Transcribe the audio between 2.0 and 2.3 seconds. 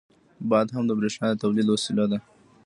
ده.